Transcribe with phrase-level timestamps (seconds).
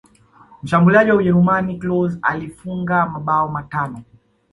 [0.63, 4.01] mshambuliaji wa ujerumani klose aliifunga mabao matano